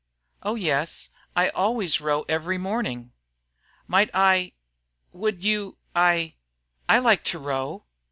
"Oh, 0.41 0.55
yes. 0.55 1.09
I 1.35 1.49
always 1.49 2.01
row 2.01 2.23
every 2.27 2.57
morning." 2.57 3.11
"Might 3.85 4.09
I 4.15 4.53
would 5.11 5.43
you 5.43 5.77
I 5.95 6.37
I 6.89 6.97
like 6.97 7.23
to 7.25 7.37
row." 7.37 7.83